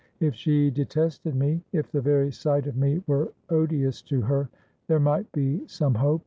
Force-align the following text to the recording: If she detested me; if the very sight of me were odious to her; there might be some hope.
If 0.19 0.33
she 0.33 0.71
detested 0.71 1.35
me; 1.35 1.61
if 1.71 1.91
the 1.91 2.01
very 2.01 2.31
sight 2.31 2.65
of 2.65 2.75
me 2.75 3.03
were 3.05 3.33
odious 3.51 4.01
to 4.01 4.21
her; 4.21 4.49
there 4.87 4.99
might 4.99 5.31
be 5.31 5.61
some 5.67 5.93
hope. 5.93 6.19